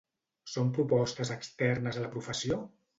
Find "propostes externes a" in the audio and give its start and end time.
0.79-2.07